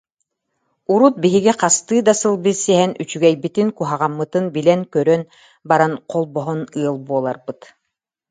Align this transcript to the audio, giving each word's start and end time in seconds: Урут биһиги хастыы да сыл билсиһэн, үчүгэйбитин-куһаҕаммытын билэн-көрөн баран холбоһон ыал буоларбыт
Урут 0.93 1.17
биһиги 1.23 1.51
хастыы 1.61 1.99
да 2.07 2.13
сыл 2.21 2.35
билсиһэн, 2.45 2.91
үчүгэйбитин-куһаҕаммытын 3.03 4.45
билэн-көрөн 4.55 5.23
баран 5.69 5.93
холбоһон 6.11 6.59
ыал 6.79 6.97
буоларбыт 7.07 7.59